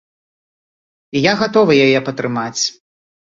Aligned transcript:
І 1.19 1.23
я 1.25 1.33
гатовы 1.41 1.77
яе 1.85 1.99
падтрымаць. 2.09 2.57